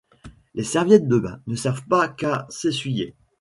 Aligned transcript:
Les 0.55 0.63
serviettes 0.63 1.07
de 1.07 1.19
bain 1.19 1.41
ne 1.45 1.55
servent 1.55 1.85
pas 1.87 2.07
qu'à 2.07 2.47
s'essuyer. 2.49 3.13